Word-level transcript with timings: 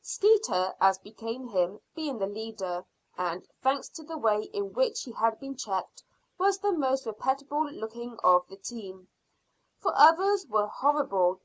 Skeeter, 0.00 0.76
as 0.80 0.96
became 0.98 1.48
him, 1.48 1.80
being 1.96 2.20
leader, 2.32 2.84
and, 3.16 3.44
thanks 3.62 3.88
to 3.88 4.04
the 4.04 4.16
way 4.16 4.42
in 4.52 4.72
which 4.72 5.02
he 5.02 5.10
had 5.10 5.40
been 5.40 5.56
checked, 5.56 6.04
was 6.38 6.58
the 6.58 6.70
most 6.70 7.04
reputable 7.04 7.68
looking 7.72 8.16
of 8.22 8.46
the 8.46 8.58
team, 8.58 9.08
for 9.80 9.90
others 9.96 10.46
were 10.46 10.68
horrible. 10.68 11.40